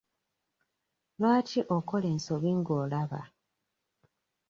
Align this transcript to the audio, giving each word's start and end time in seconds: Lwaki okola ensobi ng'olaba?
Lwaki 1.17 1.59
okola 1.75 2.05
ensobi 2.13 2.49
ng'olaba? 2.59 3.21